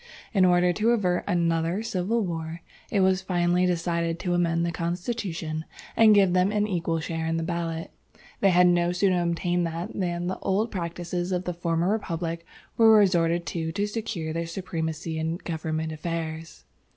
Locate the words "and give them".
5.95-6.51